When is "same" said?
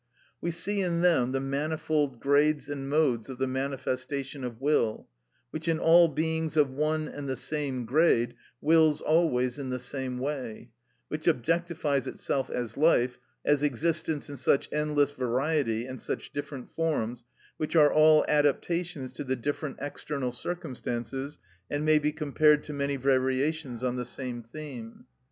7.35-7.85, 9.77-10.17, 24.05-24.41